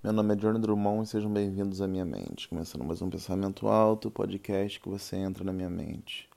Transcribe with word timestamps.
Meu 0.00 0.12
nome 0.12 0.32
é 0.32 0.36
Johnny 0.36 0.60
Drummond 0.60 1.02
e 1.02 1.10
sejam 1.10 1.28
bem-vindos 1.28 1.80
à 1.80 1.88
minha 1.88 2.04
mente. 2.04 2.48
Começando 2.48 2.84
mais 2.84 3.02
um 3.02 3.10
pensamento 3.10 3.66
alto, 3.66 4.12
podcast 4.12 4.78
que 4.78 4.88
você 4.88 5.16
entra 5.16 5.42
na 5.42 5.52
minha 5.52 5.68
mente. 5.68 6.28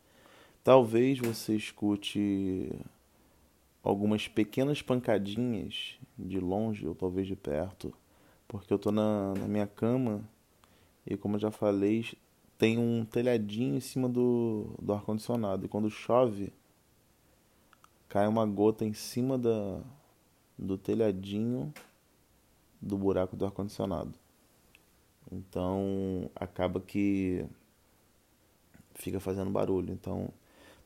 Talvez 0.63 1.19
você 1.19 1.55
escute 1.55 2.71
algumas 3.83 4.27
pequenas 4.27 4.81
pancadinhas 4.81 5.95
de 6.17 6.39
longe 6.39 6.87
ou 6.87 6.95
talvez 6.95 7.27
de 7.27 7.35
perto, 7.35 7.93
porque 8.47 8.73
eu 8.73 8.79
tô 8.79 8.91
na, 8.91 9.35
na 9.35 9.47
minha 9.47 9.67
cama 9.67 10.27
e, 11.05 11.15
como 11.15 11.35
eu 11.35 11.39
já 11.39 11.51
falei, 11.51 12.03
tem 12.57 12.79
um 12.79 13.05
telhadinho 13.05 13.75
em 13.75 13.79
cima 13.79 14.09
do, 14.09 14.73
do 14.81 14.91
ar-condicionado 14.91 15.67
e 15.67 15.69
quando 15.69 15.87
chove, 15.87 16.51
cai 18.09 18.27
uma 18.27 18.45
gota 18.47 18.83
em 18.83 18.93
cima 18.93 19.37
da, 19.37 19.81
do 20.57 20.79
telhadinho 20.79 21.71
do 22.81 22.97
buraco 22.97 23.35
do 23.35 23.45
ar-condicionado. 23.45 24.13
Então 25.31 26.29
acaba 26.35 26.79
que 26.79 27.45
fica 28.95 29.19
fazendo 29.19 29.51
barulho. 29.51 29.93
Então 29.93 30.29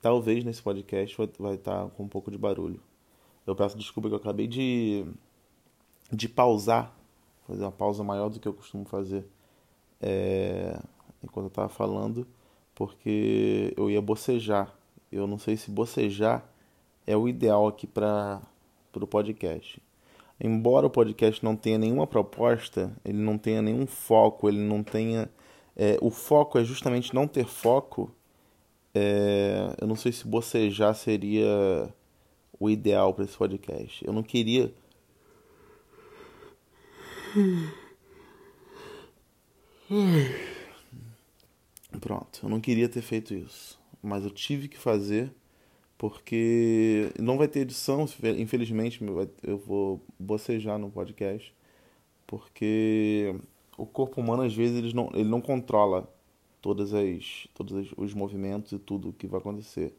talvez 0.02 0.44
nesse 0.44 0.62
podcast 0.62 1.18
vai, 1.40 1.56
estar 1.56 1.90
com 1.92 2.04
um 2.04 2.08
pouco 2.08 2.30
de 2.30 2.38
barulho. 2.38 2.80
Eu 3.48 3.56
peço 3.56 3.78
desculpa 3.78 4.10
que 4.10 4.16
eu 4.16 4.20
acabei 4.20 4.48
de, 4.48 5.06
de 6.12 6.28
pausar, 6.28 6.94
fazer 7.48 7.64
uma 7.64 7.72
pausa 7.72 8.04
maior 8.04 8.30
do 8.30 8.40
que 8.40 8.48
eu 8.48 8.54
costumo 8.54 8.86
fazer 8.86 9.26
é, 10.02 10.80
enquanto 11.24 11.46
eu 11.46 11.50
estava 11.50 11.70
falando, 11.70 12.28
porque 12.74 13.74
eu 13.78 13.90
ia 13.90 14.02
bocejar. 14.02 14.74
Eu 15.12 15.28
não 15.28 15.38
sei 15.38 15.56
se 15.56 15.72
bocejar 15.72 16.44
é 17.08 17.16
o 17.16 17.28
ideal 17.28 17.68
aqui 17.68 17.88
para 17.88 18.42
o 18.94 19.08
podcast 19.08 19.82
embora 20.40 20.88
o 20.88 20.90
podcast 20.90 21.44
não 21.44 21.56
tenha 21.56 21.78
nenhuma 21.78 22.08
proposta, 22.08 22.96
ele 23.04 23.18
não 23.18 23.38
tenha 23.38 23.62
nenhum 23.62 23.86
foco, 23.88 24.50
ele 24.50 24.60
não 24.60 24.84
tenha. 24.84 25.30
É, 25.76 25.98
o 26.02 26.10
foco 26.10 26.58
é 26.58 26.64
justamente 26.64 27.14
não 27.14 27.28
ter 27.28 27.46
foco. 27.46 28.12
É, 28.94 29.76
eu 29.82 29.88
não 29.88 29.96
sei 29.96 30.12
se 30.12 30.28
bocejar 30.28 30.96
seria 30.96 31.94
o 32.60 32.70
ideal 32.70 33.14
para 33.14 33.26
esse 33.26 33.38
podcast. 33.38 34.06
Eu 34.06 34.14
não 34.14 34.24
queria. 34.24 34.74
Pronto, 42.00 42.40
eu 42.44 42.50
não 42.50 42.60
queria 42.60 42.90
ter 42.90 43.02
feito 43.02 43.34
isso, 43.34 43.80
mas 44.02 44.24
eu 44.24 44.30
tive 44.30 44.68
que 44.68 44.78
fazer 44.78 45.32
porque 45.98 47.12
não 47.20 47.38
vai 47.38 47.48
ter 47.48 47.62
edição, 47.62 48.06
infelizmente 48.38 49.02
eu 49.44 49.58
vou 49.58 50.02
bocejar 50.20 50.78
no 50.78 50.90
podcast, 50.90 51.54
porque 52.28 53.36
o 53.78 53.86
corpo 53.86 54.20
humano 54.20 54.44
às 54.44 54.54
vezes 54.54 54.78
ele 54.78 54.94
não, 54.94 55.10
ele 55.14 55.30
não 55.30 55.42
controla 55.42 56.10
todas 56.62 56.94
as, 56.94 57.48
todos 57.54 57.94
os 57.96 58.14
movimentos 58.14 58.74
e 58.74 58.80
tudo 58.80 59.14
que 59.14 59.28
vai 59.28 59.40
acontecer. 59.40 59.96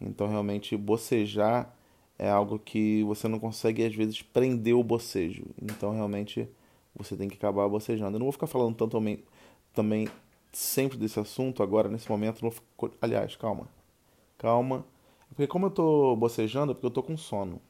Então 0.00 0.28
realmente 0.28 0.76
bocejar 0.76 1.74
é 2.18 2.28
algo 2.28 2.58
que 2.58 3.02
você 3.04 3.28
não 3.28 3.38
consegue 3.38 3.84
às 3.84 3.94
vezes 3.94 4.20
prender 4.22 4.74
o 4.74 4.84
bocejo. 4.84 5.44
Então 5.62 5.92
realmente 5.92 6.48
você 6.94 7.16
tem 7.16 7.28
que 7.28 7.36
acabar 7.36 7.68
bocejando. 7.68 8.16
Eu 8.16 8.18
não 8.18 8.26
vou 8.26 8.32
ficar 8.32 8.46
falando 8.46 8.74
tanto 8.74 8.92
também, 8.98 9.22
também 9.72 10.08
sempre 10.52 10.98
desse 10.98 11.18
assunto 11.20 11.62
agora 11.62 11.88
nesse 11.88 12.10
momento. 12.10 12.40
Vou, 12.40 12.52
aliás, 13.00 13.36
calma, 13.36 13.68
calma 14.36 14.84
porque 15.28 15.46
como 15.46 15.66
eu 15.66 15.70
tô 15.70 16.16
bocejando, 16.16 16.72
é 16.72 16.74
porque 16.74 16.86
eu 16.86 16.90
tô 16.90 17.02
com 17.02 17.16
sono. 17.16 17.60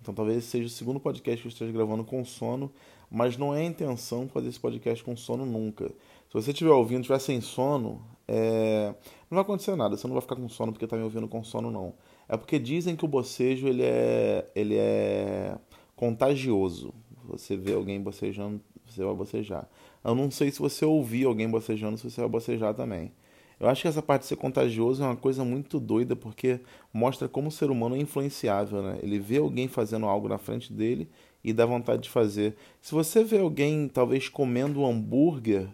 Então 0.00 0.12
talvez 0.12 0.44
seja 0.44 0.66
o 0.66 0.68
segundo 0.68 1.00
podcast 1.00 1.40
que 1.40 1.48
eu 1.48 1.50
esteja 1.50 1.72
gravando 1.72 2.04
com 2.04 2.22
sono, 2.24 2.70
mas 3.10 3.36
não 3.38 3.54
é 3.54 3.60
a 3.60 3.64
intenção 3.64 4.28
fazer 4.28 4.48
esse 4.48 4.60
podcast 4.60 5.02
com 5.02 5.16
sono 5.16 5.46
nunca. 5.46 5.88
Se 5.88 6.34
você 6.34 6.50
estiver 6.50 6.72
ouvindo, 6.72 7.00
estiver 7.00 7.18
sem 7.18 7.40
sono, 7.40 8.02
é... 8.28 8.88
não 9.30 9.36
vai 9.36 9.40
acontecer 9.40 9.74
nada. 9.76 9.96
Você 9.96 10.06
não 10.06 10.14
vai 10.14 10.20
ficar 10.20 10.36
com 10.36 10.48
sono 10.48 10.72
porque 10.72 10.84
está 10.84 10.96
me 10.96 11.02
ouvindo 11.02 11.26
com 11.26 11.42
sono, 11.42 11.70
não. 11.70 11.94
É 12.28 12.36
porque 12.36 12.58
dizem 12.58 12.96
que 12.96 13.04
o 13.04 13.08
bocejo 13.08 13.66
ele 13.66 13.82
é, 13.82 14.50
ele 14.54 14.76
é 14.76 15.56
contagioso. 15.96 16.92
Você 17.24 17.56
vê 17.56 17.72
alguém 17.72 18.00
bocejando, 18.00 18.60
você 18.86 19.02
vai 19.02 19.14
bocejar. 19.14 19.68
Eu 20.02 20.14
não 20.14 20.30
sei 20.30 20.50
se 20.50 20.58
você 20.58 20.84
ouvir 20.84 21.24
alguém 21.24 21.48
bocejando, 21.48 21.96
se 21.96 22.10
você 22.10 22.20
vai 22.20 22.28
bocejar 22.28 22.74
também. 22.74 23.12
Eu 23.58 23.68
acho 23.68 23.82
que 23.82 23.88
essa 23.88 24.02
parte 24.02 24.22
de 24.22 24.28
ser 24.28 24.36
contagioso 24.36 25.02
é 25.02 25.06
uma 25.06 25.16
coisa 25.16 25.44
muito 25.44 25.78
doida 25.78 26.16
porque 26.16 26.60
mostra 26.92 27.28
como 27.28 27.48
o 27.48 27.52
ser 27.52 27.70
humano 27.70 27.96
é 27.96 27.98
influenciável, 27.98 28.82
né? 28.82 28.98
Ele 29.02 29.18
vê 29.18 29.38
alguém 29.38 29.68
fazendo 29.68 30.06
algo 30.06 30.28
na 30.28 30.38
frente 30.38 30.72
dele 30.72 31.08
e 31.42 31.52
dá 31.52 31.64
vontade 31.64 32.02
de 32.02 32.10
fazer. 32.10 32.56
Se 32.80 32.92
você 32.92 33.22
vê 33.22 33.38
alguém 33.38 33.88
talvez 33.88 34.28
comendo 34.28 34.80
um 34.80 34.86
hambúrguer, 34.86 35.68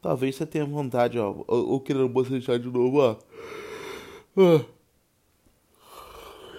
talvez 0.00 0.36
você 0.36 0.46
tenha 0.46 0.64
vontade, 0.64 1.18
ó, 1.18 1.44
ou, 1.46 1.80
querendo 1.80 2.08
bocejar 2.08 2.58
de 2.58 2.68
novo, 2.68 2.98
ó. 2.98 3.16
Ah. 4.36 4.64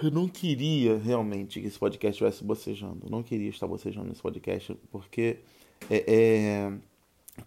Eu 0.03 0.09
não 0.09 0.27
queria 0.27 0.97
realmente 0.97 1.61
que 1.61 1.67
esse 1.67 1.77
podcast 1.77 2.15
estivesse 2.15 2.43
bocejando. 2.43 3.01
Eu 3.03 3.11
não 3.11 3.21
queria 3.21 3.49
estar 3.49 3.67
bocejando 3.67 4.09
nesse 4.09 4.21
podcast 4.21 4.75
porque 4.91 5.37
é, 5.89 6.71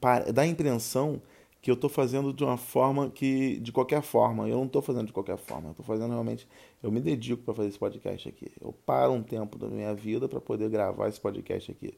é, 0.00 0.32
dá 0.32 0.42
a 0.42 0.46
impressão 0.46 1.20
que 1.64 1.70
eu 1.70 1.75
estou 1.76 1.88
fazendo 1.88 2.30
de 2.30 2.44
uma 2.44 2.58
forma 2.58 3.08
que, 3.08 3.58
de 3.60 3.72
qualquer 3.72 4.02
forma, 4.02 4.47
eu 4.47 4.58
não 4.58 4.66
estou 4.66 4.82
fazendo 4.82 5.06
de 5.06 5.14
qualquer 5.14 5.38
forma, 5.38 5.69
eu 5.69 5.70
estou 5.70 5.86
fazendo 5.86 6.10
realmente, 6.10 6.47
eu 6.82 6.92
me 6.92 7.00
dedico 7.00 7.42
para 7.42 7.54
fazer 7.54 7.70
esse 7.70 7.78
podcast 7.78 8.28
aqui. 8.28 8.52
Eu 8.60 8.70
paro 8.84 9.14
um 9.14 9.22
tempo 9.22 9.56
da 9.56 9.66
minha 9.66 9.94
vida 9.94 10.28
para 10.28 10.42
poder 10.42 10.69
gravar 10.69 11.08
esse 11.08 11.19
podcast 11.19 11.70
aqui. 11.72 11.94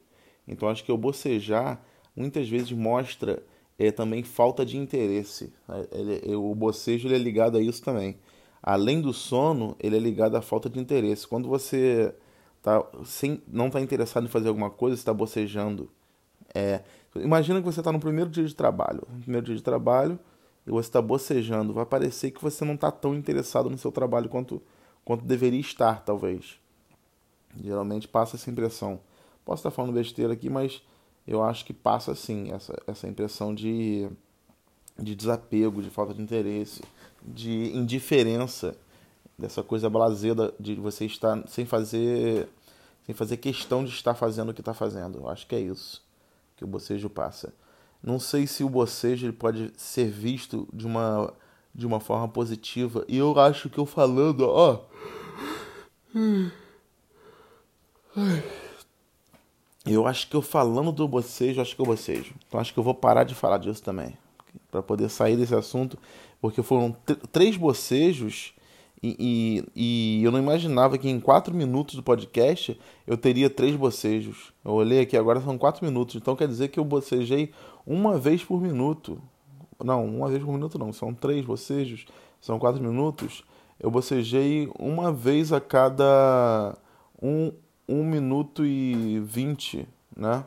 Então 0.47 0.69
acho 0.69 0.85
que 0.85 0.89
eu 0.89 0.97
bocejar 0.97 1.83
muitas 2.15 2.47
vezes 2.47 2.71
mostra 2.71 3.43
é, 3.77 3.91
também 3.91 4.23
falta 4.23 4.65
de 4.65 4.77
interesse. 4.77 5.51
Ele, 5.91 6.33
o 6.33 6.55
bocejo 6.55 7.09
ele 7.09 7.15
é 7.15 7.19
ligado 7.19 7.57
a 7.57 7.61
isso 7.61 7.83
também. 7.83 8.15
Além 8.63 9.01
do 9.01 9.11
sono, 9.11 9.75
ele 9.81 9.97
é 9.97 9.99
ligado 9.99 10.37
à 10.37 10.41
falta 10.41 10.69
de 10.69 10.79
interesse. 10.79 11.27
Quando 11.27 11.49
você 11.49 12.15
tá 12.61 12.81
sem, 13.03 13.41
não 13.45 13.67
está 13.67 13.81
interessado 13.81 14.23
em 14.23 14.29
fazer 14.29 14.47
alguma 14.47 14.69
coisa, 14.69 14.95
está 14.95 15.13
bocejando. 15.13 15.91
É, 16.55 16.83
Imagina 17.21 17.59
que 17.59 17.65
você 17.65 17.79
está 17.79 17.91
no 17.91 17.99
primeiro 17.99 18.29
dia 18.29 18.45
de 18.45 18.55
trabalho. 18.55 19.03
No 19.11 19.21
primeiro 19.21 19.45
dia 19.45 19.55
de 19.55 19.63
trabalho, 19.63 20.19
e 20.67 20.71
você 20.71 20.89
está 20.89 21.01
bocejando. 21.01 21.73
Vai 21.73 21.85
parecer 21.85 22.31
que 22.31 22.41
você 22.41 22.65
não 22.65 22.75
está 22.75 22.91
tão 22.91 23.15
interessado 23.15 23.69
no 23.69 23.77
seu 23.77 23.91
trabalho 23.91 24.27
quanto, 24.27 24.61
quanto 25.05 25.23
deveria 25.23 25.59
estar, 25.59 26.03
talvez. 26.03 26.59
Geralmente 27.63 28.07
passa 28.07 28.35
essa 28.35 28.51
impressão. 28.51 28.99
Posso 29.45 29.61
estar 29.61 29.71
falando 29.71 29.93
besteira 29.93 30.33
aqui, 30.33 30.49
mas 30.49 30.81
eu 31.25 31.41
acho 31.41 31.63
que 31.65 31.73
passa 31.73 32.13
sim 32.13 32.51
essa, 32.51 32.75
essa 32.85 33.07
impressão 33.07 33.55
de, 33.55 34.09
de 34.99 35.15
desapego, 35.15 35.81
de 35.81 35.89
falta 35.89 36.13
de 36.13 36.21
interesse, 36.21 36.83
de 37.23 37.75
indiferença, 37.75 38.75
dessa 39.37 39.63
coisa 39.63 39.89
blaseda 39.89 40.53
de 40.59 40.75
você 40.75 41.05
estar 41.05 41.47
sem 41.47 41.65
fazer 41.65 42.49
sem 43.05 43.15
fazer 43.15 43.37
questão 43.37 43.85
de 43.85 43.91
estar 43.91 44.13
fazendo 44.15 44.49
o 44.49 44.53
que 44.53 44.59
está 44.59 44.73
fazendo. 44.73 45.19
Eu 45.19 45.29
acho 45.29 45.47
que 45.47 45.55
é 45.55 45.61
isso 45.61 46.05
que 46.57 46.63
o 46.63 46.67
bocejo 46.67 47.09
passa. 47.09 47.53
Não 48.03 48.19
sei 48.19 48.45
se 48.47 48.63
o 48.63 48.69
bocejo 48.69 49.25
ele 49.25 49.33
pode 49.33 49.71
ser 49.77 50.09
visto 50.09 50.67
de 50.73 50.85
uma, 50.85 51.33
de 51.73 51.85
uma 51.85 51.99
forma 51.99 52.27
positiva. 52.27 53.05
E 53.07 53.17
eu 53.17 53.39
acho 53.39 53.69
que 53.69 53.77
eu 53.77 53.85
falando, 53.85 54.41
ó. 54.41 54.81
Eu 59.85 60.05
acho 60.05 60.27
que 60.27 60.35
eu 60.35 60.41
falando 60.41 60.91
do 60.91 61.07
bocejo, 61.07 61.61
acho 61.61 61.75
que 61.75 61.81
eu 61.81 61.85
bocejo. 61.85 62.33
Então 62.47 62.59
acho 62.59 62.73
que 62.73 62.79
eu 62.79 62.83
vou 62.83 62.93
parar 62.93 63.23
de 63.23 63.35
falar 63.35 63.57
disso 63.57 63.81
também. 63.81 64.17
para 64.69 64.83
poder 64.83 65.09
sair 65.09 65.37
desse 65.37 65.55
assunto. 65.55 65.97
Porque 66.41 66.61
foram 66.61 66.95
três 67.31 67.55
bocejos 67.55 68.53
e, 69.01 69.63
e, 69.75 70.23
eu 70.23 70.31
não 70.31 70.39
imaginava 70.39 70.97
que 70.97 71.07
em 71.07 71.19
quatro 71.19 71.53
minutos 71.53 71.95
do 71.95 72.01
podcast 72.01 72.79
eu 73.05 73.15
teria 73.15 73.49
três 73.49 73.75
bocejos. 73.75 74.51
Eu 74.65 74.73
olhei 74.73 75.01
aqui, 75.01 75.15
agora 75.15 75.39
são 75.39 75.57
quatro 75.57 75.85
minutos. 75.85 76.15
Então 76.15 76.35
quer 76.35 76.47
dizer 76.47 76.69
que 76.69 76.79
eu 76.79 76.85
bocejei 76.85 77.51
uma 77.85 78.17
vez 78.17 78.43
por 78.43 78.59
minuto. 78.59 79.21
Não, 79.83 80.05
uma 80.05 80.29
vez 80.29 80.43
por 80.43 80.51
minuto 80.51 80.79
não, 80.79 80.91
são 80.91 81.13
três 81.13 81.45
bocejos, 81.45 82.07
são 82.41 82.57
quatro 82.57 82.81
minutos. 82.81 83.43
Eu 83.79 83.91
bocejei 83.91 84.67
uma 84.79 85.11
vez 85.13 85.53
a 85.53 85.61
cada 85.61 86.75
um, 87.21 87.51
um 87.87 88.03
minuto 88.03 88.65
e 88.65 89.19
vinte, 89.19 89.87
né? 90.15 90.43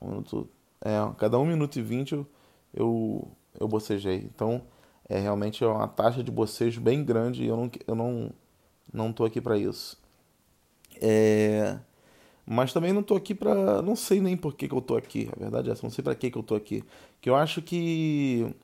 Um 0.00 0.08
minuto, 0.10 0.48
é, 0.80 0.92
cada 1.18 1.36
um 1.38 1.44
minuto 1.44 1.76
e 1.76 1.82
vinte 1.82 2.12
eu, 2.12 2.26
eu, 2.72 3.28
eu 3.58 3.66
bocejei. 3.66 4.28
Então 4.32 4.62
é 5.10 5.18
realmente 5.18 5.64
uma 5.64 5.88
taxa 5.88 6.22
de 6.22 6.30
bocejo 6.30 6.80
bem 6.80 7.04
grande 7.04 7.42
e 7.42 7.48
eu 7.48 7.56
não, 7.56 7.70
eu 7.84 7.94
não, 7.96 8.30
não 8.92 9.12
tô 9.12 9.24
aqui 9.24 9.40
para 9.40 9.58
isso. 9.58 9.98
É, 11.02 11.76
mas 12.46 12.72
também 12.72 12.92
não 12.92 13.02
tô 13.02 13.16
aqui 13.16 13.34
para, 13.34 13.82
não 13.82 13.96
sei 13.96 14.20
nem 14.20 14.36
por 14.36 14.54
que, 14.54 14.68
que 14.68 14.74
eu 14.74 14.80
tô 14.80 14.96
aqui. 14.96 15.28
A 15.36 15.40
verdade 15.40 15.68
é 15.68 15.72
essa, 15.72 15.82
não 15.82 15.90
sei 15.90 16.04
para 16.04 16.14
que 16.14 16.30
que 16.30 16.38
eu 16.38 16.44
tô 16.44 16.54
aqui. 16.54 16.84
Que 17.20 17.28
eu 17.28 17.34
acho 17.34 17.60
que 17.60 18.54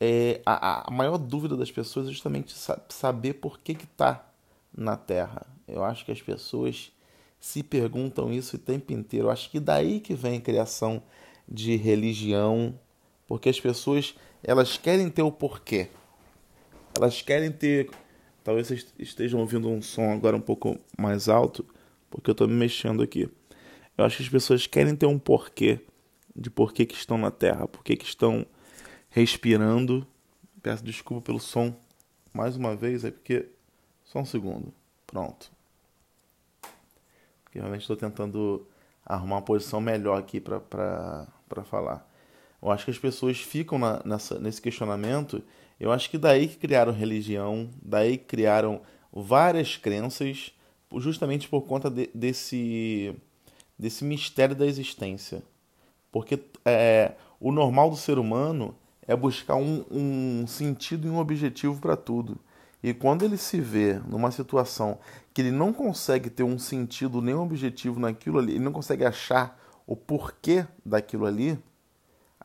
é, 0.00 0.40
a, 0.44 0.88
a 0.88 0.90
maior 0.90 1.18
dúvida 1.18 1.56
das 1.56 1.70
pessoas 1.70 2.08
é 2.08 2.10
justamente 2.10 2.52
saber 2.88 3.34
por 3.34 3.60
que 3.60 3.74
que 3.74 3.86
tá 3.86 4.28
na 4.76 4.96
Terra. 4.96 5.46
Eu 5.68 5.84
acho 5.84 6.04
que 6.04 6.10
as 6.10 6.20
pessoas 6.20 6.90
se 7.38 7.62
perguntam 7.62 8.32
isso 8.32 8.56
o 8.56 8.58
tempo 8.58 8.92
inteiro. 8.92 9.28
Eu 9.28 9.30
acho 9.30 9.48
que 9.48 9.60
daí 9.60 10.00
que 10.00 10.14
vem 10.14 10.38
a 10.38 10.40
criação 10.40 11.00
de 11.48 11.76
religião, 11.76 12.74
porque 13.28 13.48
as 13.48 13.60
pessoas 13.60 14.16
elas 14.46 14.78
querem 14.78 15.10
ter 15.10 15.22
o 15.22 15.32
porquê. 15.32 15.88
Elas 16.96 17.20
querem 17.20 17.50
ter. 17.50 17.90
Talvez 18.44 18.68
vocês 18.68 18.94
estejam 18.96 19.40
ouvindo 19.40 19.68
um 19.68 19.82
som 19.82 20.12
agora 20.12 20.36
um 20.36 20.40
pouco 20.40 20.78
mais 20.96 21.28
alto, 21.28 21.66
porque 22.08 22.30
eu 22.30 22.32
estou 22.32 22.46
me 22.46 22.54
mexendo 22.54 23.02
aqui. 23.02 23.28
Eu 23.98 24.04
acho 24.04 24.18
que 24.18 24.22
as 24.22 24.28
pessoas 24.28 24.64
querem 24.68 24.94
ter 24.94 25.06
um 25.06 25.18
porquê 25.18 25.80
de 26.34 26.48
por 26.48 26.72
que, 26.72 26.86
que 26.86 26.94
estão 26.94 27.18
na 27.18 27.32
Terra, 27.32 27.66
por 27.66 27.82
que, 27.82 27.96
que 27.96 28.04
estão 28.04 28.46
respirando. 29.10 30.06
Peço 30.62 30.84
desculpa 30.84 31.22
pelo 31.22 31.40
som 31.40 31.74
mais 32.32 32.56
uma 32.56 32.76
vez, 32.76 33.04
é 33.04 33.10
porque. 33.10 33.48
Só 34.04 34.20
um 34.20 34.24
segundo. 34.24 34.72
Pronto. 35.08 35.50
Porque 37.42 37.58
realmente 37.58 37.80
estou 37.80 37.96
tentando 37.96 38.64
arrumar 39.04 39.36
uma 39.36 39.42
posição 39.42 39.80
melhor 39.80 40.16
aqui 40.20 40.40
para 40.40 41.26
falar. 41.64 42.05
Eu 42.66 42.72
acho 42.72 42.84
que 42.84 42.90
as 42.90 42.98
pessoas 42.98 43.38
ficam 43.38 43.78
na, 43.78 44.02
nessa, 44.04 44.40
nesse 44.40 44.60
questionamento. 44.60 45.40
Eu 45.78 45.92
acho 45.92 46.10
que 46.10 46.18
daí 46.18 46.48
que 46.48 46.56
criaram 46.56 46.92
religião, 46.92 47.70
daí 47.80 48.18
que 48.18 48.24
criaram 48.24 48.80
várias 49.12 49.76
crenças, 49.76 50.52
justamente 50.96 51.48
por 51.48 51.62
conta 51.62 51.88
de, 51.88 52.10
desse, 52.12 53.14
desse 53.78 54.04
mistério 54.04 54.56
da 54.56 54.66
existência. 54.66 55.44
Porque 56.10 56.42
é, 56.64 57.12
o 57.38 57.52
normal 57.52 57.88
do 57.88 57.96
ser 57.96 58.18
humano 58.18 58.74
é 59.06 59.14
buscar 59.14 59.54
um, 59.54 59.84
um 59.88 60.44
sentido 60.48 61.06
e 61.06 61.10
um 61.10 61.20
objetivo 61.20 61.80
para 61.80 61.96
tudo. 61.96 62.36
E 62.82 62.92
quando 62.92 63.24
ele 63.24 63.36
se 63.36 63.60
vê 63.60 64.00
numa 64.08 64.32
situação 64.32 64.98
que 65.32 65.40
ele 65.40 65.52
não 65.52 65.72
consegue 65.72 66.28
ter 66.28 66.42
um 66.42 66.58
sentido 66.58 67.22
nem 67.22 67.32
um 67.32 67.42
objetivo 67.42 68.00
naquilo 68.00 68.40
ali, 68.40 68.54
ele 68.54 68.64
não 68.64 68.72
consegue 68.72 69.04
achar 69.04 69.56
o 69.86 69.94
porquê 69.94 70.66
daquilo 70.84 71.26
ali, 71.26 71.56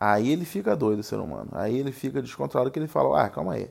Aí 0.04 0.32
ele 0.32 0.46
fica 0.46 0.76
doido, 0.76 1.02
o 1.02 1.04
ser 1.04 1.20
humano. 1.20 1.52
Aí 1.52 1.78
ele 1.78 1.92
fica 1.92 2.24
descontrolado 2.24 2.72
que 2.72 2.80
ele 2.80 2.88
fala: 2.88 3.24
Ah, 3.24 3.30
calma 3.30 3.54
aí. 3.54 3.70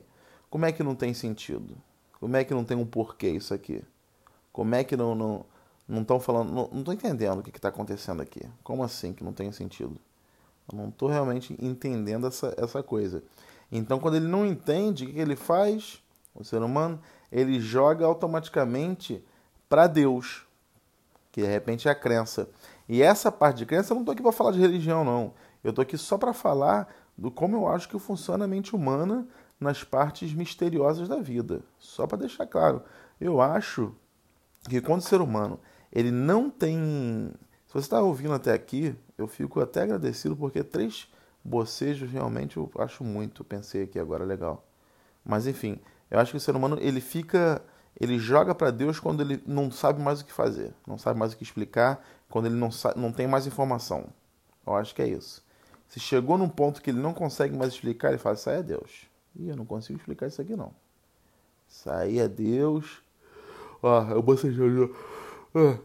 Como 0.49 0.65
é 0.65 0.71
que 0.71 0.81
não 0.81 0.95
tem 0.95 1.13
sentido? 1.13 1.75
Como 2.21 2.37
é 2.37 2.45
que 2.45 2.53
não 2.53 2.63
tem 2.63 2.77
um 2.77 2.85
porquê 2.85 3.27
isso 3.31 3.53
aqui? 3.53 3.83
Como 4.53 4.73
é 4.73 4.81
que 4.81 4.95
não 4.95 5.13
não 5.13 5.45
não 5.85 6.01
estão 6.03 6.21
falando? 6.21 6.53
Não, 6.53 6.83
tô 6.85 6.93
entendendo 6.93 7.39
o 7.39 7.43
que 7.43 7.49
está 7.49 7.67
acontecendo 7.67 8.21
aqui. 8.21 8.39
Como 8.63 8.81
assim 8.81 9.11
que 9.11 9.25
não 9.25 9.33
tem 9.33 9.51
sentido? 9.51 9.97
Eu 10.71 10.77
não 10.77 10.87
estou 10.87 11.09
realmente 11.09 11.53
entendendo 11.61 12.25
essa, 12.25 12.55
essa 12.57 12.81
coisa. 12.81 13.21
Então, 13.69 13.99
quando 13.99 14.15
ele 14.15 14.27
não 14.27 14.45
entende, 14.45 15.03
o 15.03 15.07
que, 15.07 15.13
que 15.13 15.19
ele 15.19 15.35
faz? 15.35 16.01
O 16.33 16.45
ser 16.45 16.61
humano 16.61 16.97
ele 17.29 17.59
joga 17.59 18.05
automaticamente 18.05 19.21
para 19.67 19.85
Deus, 19.85 20.45
que 21.29 21.41
de 21.41 21.47
repente 21.47 21.89
é 21.89 21.91
a 21.91 21.95
crença. 21.95 22.47
E 22.87 23.01
essa 23.01 23.29
parte 23.29 23.57
de 23.57 23.65
crença, 23.65 23.91
eu 23.91 23.95
não 23.95 24.03
estou 24.03 24.13
aqui 24.13 24.21
para 24.21 24.31
falar 24.31 24.51
de 24.51 24.59
religião, 24.59 25.03
não. 25.03 25.33
Eu 25.63 25.69
estou 25.69 25.83
aqui 25.83 25.97
só 25.97 26.17
para 26.17 26.33
falar 26.33 26.87
do 27.17 27.29
como 27.29 27.55
eu 27.55 27.67
acho 27.67 27.87
que 27.87 27.99
funciona 27.99 28.45
a 28.45 28.47
mente 28.47 28.75
humana 28.75 29.27
nas 29.59 29.83
partes 29.83 30.33
misteriosas 30.33 31.07
da 31.07 31.17
vida. 31.17 31.61
Só 31.77 32.07
para 32.07 32.19
deixar 32.19 32.47
claro. 32.47 32.83
Eu 33.19 33.39
acho 33.39 33.93
que 34.69 34.81
quando 34.81 35.01
o 35.01 35.03
ser 35.03 35.21
humano 35.21 35.59
ele 35.91 36.11
não 36.11 36.49
tem. 36.49 37.31
Se 37.67 37.73
você 37.73 37.85
está 37.85 38.01
ouvindo 38.01 38.33
até 38.33 38.53
aqui, 38.53 38.95
eu 39.17 39.27
fico 39.27 39.61
até 39.61 39.81
agradecido 39.83 40.35
porque 40.35 40.63
três 40.63 41.07
bocejos 41.43 42.09
realmente 42.09 42.57
eu 42.57 42.69
acho 42.79 43.03
muito. 43.03 43.43
Pensei 43.43 43.83
aqui 43.83 43.99
agora, 43.99 44.23
legal. 44.23 44.65
Mas 45.23 45.45
enfim, 45.47 45.79
eu 46.09 46.19
acho 46.19 46.31
que 46.31 46.37
o 46.37 46.41
ser 46.41 46.55
humano 46.55 46.77
ele 46.79 47.01
fica. 47.01 47.61
Ele 47.99 48.17
joga 48.17 48.55
para 48.55 48.71
Deus 48.71 48.99
quando 48.99 49.21
ele 49.21 49.43
não 49.45 49.69
sabe 49.69 50.01
mais 50.01 50.21
o 50.21 50.25
que 50.25 50.31
fazer, 50.31 50.73
não 50.87 50.97
sabe 50.97 51.19
mais 51.19 51.33
o 51.33 51.37
que 51.37 51.43
explicar, 51.43 52.01
quando 52.29 52.45
ele 52.45 52.55
não, 52.55 52.71
sabe, 52.71 52.99
não 52.99 53.11
tem 53.11 53.27
mais 53.27 53.45
informação. 53.45 54.07
Eu 54.65 54.75
acho 54.75 54.95
que 54.95 55.01
é 55.01 55.07
isso. 55.07 55.43
Se 55.91 55.99
chegou 55.99 56.37
num 56.37 56.47
ponto 56.47 56.81
que 56.81 56.89
ele 56.89 57.01
não 57.01 57.13
consegue 57.13 57.53
mais 57.53 57.73
explicar, 57.73 58.09
ele 58.09 58.17
fala: 58.17 58.35
Isso 58.35 58.49
aí 58.49 58.59
é 58.59 58.63
Deus. 58.63 59.09
Ih, 59.35 59.49
eu 59.49 59.57
não 59.57 59.65
consigo 59.65 59.99
explicar 59.99 60.27
isso 60.27 60.41
aqui 60.41 60.55
não. 60.55 60.73
Isso 61.67 61.91
aí 61.91 62.17
é 62.17 62.29
Deus. 62.29 63.03
Ah, 63.83 64.07
eu 64.11 64.21
bocejando. 64.21 64.95
Ah. 65.53 65.77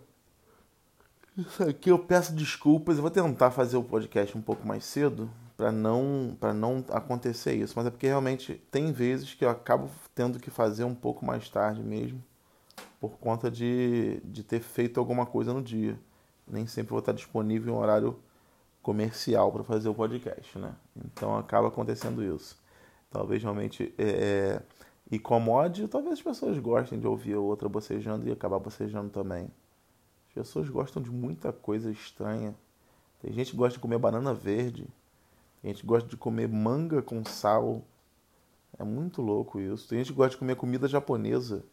Isso 1.37 1.61
aqui 1.65 1.91
eu 1.91 1.99
peço 1.99 2.33
desculpas. 2.33 2.97
Eu 2.97 3.03
vou 3.03 3.11
tentar 3.11 3.51
fazer 3.51 3.77
o 3.77 3.83
podcast 3.83 4.39
um 4.39 4.41
pouco 4.41 4.65
mais 4.65 4.85
cedo 4.85 5.29
para 5.57 5.73
não 5.73 6.37
para 6.39 6.55
não 6.55 6.85
acontecer 6.91 7.57
isso. 7.57 7.75
Mas 7.75 7.87
é 7.87 7.91
porque 7.91 8.07
realmente 8.07 8.63
tem 8.71 8.93
vezes 8.93 9.35
que 9.35 9.45
eu 9.45 9.51
acabo 9.51 9.91
tendo 10.15 10.39
que 10.39 10.51
fazer 10.51 10.85
um 10.85 10.95
pouco 10.95 11.27
mais 11.27 11.49
tarde 11.49 11.83
mesmo, 11.83 12.23
por 13.01 13.19
conta 13.19 13.51
de, 13.51 14.21
de 14.23 14.45
ter 14.45 14.61
feito 14.61 15.01
alguma 15.01 15.27
coisa 15.27 15.53
no 15.53 15.61
dia. 15.61 15.99
Nem 16.47 16.65
sempre 16.65 16.91
vou 16.91 17.01
estar 17.01 17.13
disponível 17.13 17.75
em 17.75 17.77
um 17.77 17.81
horário 17.81 18.17
comercial 18.87 19.51
para 19.51 19.65
fazer 19.65 19.89
o 19.89 19.95
podcast, 19.95 20.57
né? 20.61 20.73
Então 21.05 21.37
acaba 21.37 21.67
acontecendo 21.67 22.23
isso. 22.23 22.57
Talvez 23.11 23.43
realmente 23.43 23.93
é, 23.99 24.05
é 24.05 24.63
incomode, 25.11 25.89
talvez 25.89 26.13
as 26.13 26.23
pessoas 26.23 26.57
gostem 26.61 27.01
de 27.01 27.05
ouvir 27.05 27.35
outra 27.35 27.69
bocejando 27.69 28.29
e 28.29 28.31
acabar 28.31 28.61
bocejando 28.61 29.11
também. 29.11 29.51
As 30.29 30.35
pessoas 30.35 30.69
gostam 30.69 31.03
de 31.03 31.11
muita 31.11 31.53
coisa 31.53 31.91
estranha. 31.91 32.55
Tem 33.21 33.33
gente 33.33 33.51
que 33.51 33.57
gosta 33.57 33.73
de 33.73 33.81
comer 33.81 33.99
banana 33.99 34.33
verde, 34.33 34.87
tem 35.61 35.73
gente 35.73 35.81
que 35.81 35.87
gosta 35.87 36.09
de 36.09 36.17
comer 36.17 36.49
manga 36.49 37.03
com 37.03 37.25
sal. 37.25 37.83
É 38.79 38.85
muito 38.85 39.21
louco 39.21 39.59
isso. 39.59 39.89
Tem 39.89 39.99
gente 39.99 40.13
que 40.13 40.17
gosta 40.17 40.31
de 40.31 40.37
comer 40.37 40.55
comida 40.55 40.87
japonesa. 40.87 41.65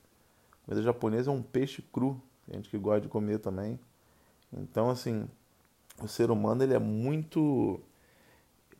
Comida 0.65 0.81
japonesa 0.81 1.29
é 1.29 1.33
um 1.33 1.43
peixe 1.43 1.83
cru. 1.93 2.19
Tem 2.47 2.55
gente 2.55 2.69
que 2.69 2.77
gosta 2.79 3.01
de 3.01 3.07
comer 3.07 3.37
também. 3.37 3.79
Então, 4.51 4.89
assim, 4.89 5.27
o 6.01 6.07
ser 6.07 6.31
humano 6.31 6.63
ele 6.63 6.73
é 6.73 6.79
muito 6.79 7.81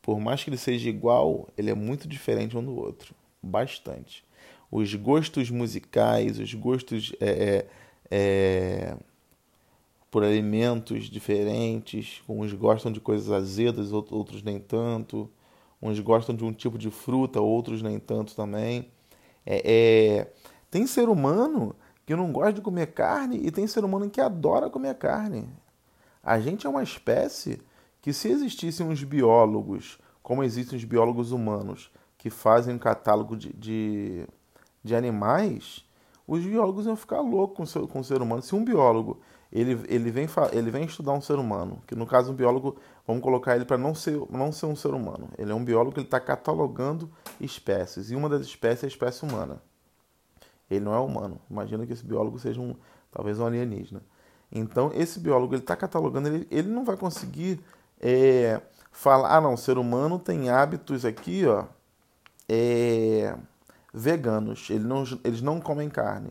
por 0.04 0.20
mais 0.20 0.44
que 0.44 0.50
ele 0.50 0.58
seja 0.58 0.90
igual, 0.90 1.48
ele 1.58 1.72
é 1.72 1.74
muito 1.74 2.10
diferente 2.10 2.58
um 2.58 2.64
do 2.64 2.76
outro, 2.76 3.16
bastante. 3.42 4.24
Os 4.70 4.94
gostos 4.94 5.50
musicais, 5.50 6.38
os 6.38 6.54
gostos 6.54 7.14
é, 7.22 7.30
é, 7.30 7.68
é, 8.12 8.98
por 10.12 10.24
alimentos 10.26 11.06
diferentes, 11.06 12.22
uns 12.28 12.52
gostam 12.52 12.92
de 12.92 13.00
coisas 13.00 13.32
azedas, 13.32 13.94
outros 13.94 14.44
nem 14.44 14.60
tanto. 14.60 15.30
Uns 15.82 16.00
gostam 16.02 16.36
de 16.36 16.44
um 16.44 16.52
tipo 16.52 16.78
de 16.78 16.92
fruta, 16.92 17.40
outros 17.40 17.82
nem 17.82 17.98
tanto 17.98 18.36
também. 18.36 18.90
É, 19.46 19.62
é, 19.66 20.34
tem 20.70 20.86
ser 20.86 21.08
humano 21.08 21.74
que 22.06 22.14
não 22.14 22.32
gosta 22.32 22.54
de 22.54 22.62
comer 22.62 22.88
carne 22.88 23.40
e 23.42 23.52
tem 23.52 23.68
ser 23.68 23.86
humano 23.86 24.10
que 24.10 24.20
adora 24.20 24.70
comer 24.70 24.96
carne. 24.96 25.48
A 26.24 26.40
gente 26.40 26.66
é 26.66 26.70
uma 26.70 26.82
espécie 26.82 27.62
que, 28.02 28.14
se 28.14 28.30
existissem 28.30 28.88
uns 28.88 29.04
biólogos, 29.04 30.00
como 30.22 30.44
existem 30.44 30.78
os 30.78 30.86
biólogos 30.86 31.32
humanos, 31.32 31.92
que 32.18 32.30
fazem 32.30 32.76
um 32.76 32.80
catálogo 32.80 33.36
de, 33.36 33.52
de, 33.52 34.26
de 34.82 34.96
animais, 34.96 35.84
os 36.26 36.42
biólogos 36.44 36.86
iam 36.86 36.96
ficar 36.96 37.20
loucos 37.20 37.74
com, 37.74 37.88
com 37.88 38.00
o 38.00 38.04
ser 38.04 38.22
humano. 38.22 38.42
Se 38.42 38.56
um 38.56 38.64
biólogo 38.64 39.20
ele, 39.52 39.80
ele, 39.88 40.10
vem, 40.10 40.28
ele 40.52 40.72
vem 40.72 40.86
estudar 40.86 41.12
um 41.12 41.22
ser 41.22 41.36
humano, 41.38 41.84
que 41.86 41.96
no 41.96 42.08
caso 42.08 42.32
um 42.32 42.36
biólogo, 42.36 42.76
vamos 43.06 43.22
colocar 43.22 43.56
ele 43.56 43.66
para 43.66 43.78
não 43.78 43.94
ser, 43.94 44.20
não 44.32 44.52
ser 44.52 44.66
um 44.66 44.76
ser 44.76 44.96
humano. 44.96 45.30
Ele 45.38 45.52
é 45.52 45.56
um 45.56 45.64
biólogo 45.64 45.94
que 45.94 46.02
está 46.02 46.20
catalogando 46.20 47.12
espécies, 47.40 48.10
e 48.10 48.16
uma 48.16 48.28
das 48.28 48.42
espécies 48.42 48.84
é 48.84 48.86
a 48.88 48.90
espécie 48.90 49.24
humana. 49.24 49.62
Ele 50.72 50.80
não 50.84 50.96
é 50.96 51.00
humano. 51.00 51.40
Imagina 51.52 51.86
que 51.86 51.94
esse 51.94 52.04
biólogo 52.04 52.40
seja 52.40 52.60
um, 52.60 52.76
talvez 53.12 53.38
um 53.40 53.46
alienígena. 53.46 54.02
Então, 54.54 54.92
esse 54.94 55.20
biólogo 55.20 55.56
ele 55.56 55.64
está 55.64 55.76
catalogando, 55.76 56.28
ele, 56.28 56.48
ele 56.52 56.70
não 56.70 56.86
vai 56.86 56.96
conseguir 56.96 57.60
é, 58.00 58.62
falar, 58.92 59.36
ah, 59.36 59.42
não, 59.42 59.56
o 59.56 59.58
ser 59.58 59.80
humano 59.80 60.20
tem 60.20 60.50
hábitos 60.50 61.04
aqui, 61.04 61.44
ó, 61.48 61.66
é, 62.48 63.36
veganos, 63.92 64.70
ele 64.70 64.84
não, 64.84 65.04
eles 65.24 65.42
não 65.42 65.60
comem 65.60 65.90
carne. 65.90 66.30